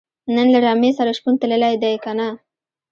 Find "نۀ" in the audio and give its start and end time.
2.17-2.27